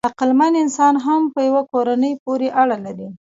عقلمن 0.09 0.53
انسان 0.63 0.93
هم 1.05 1.21
په 1.33 1.39
یوه 1.47 1.61
کورنۍ 1.71 2.13
پورې 2.23 2.47
اړه 2.61 2.77
لري. 2.85 3.07